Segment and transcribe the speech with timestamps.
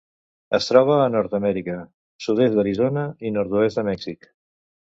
[0.57, 1.75] Es troba a Nord-amèrica:
[2.27, 4.31] sud-est d'Arizona i nord-oest de Mèxic.